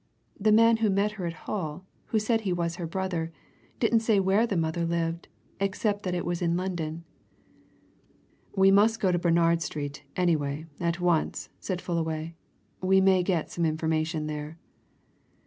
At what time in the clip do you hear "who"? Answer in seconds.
0.77-0.89, 2.07-2.17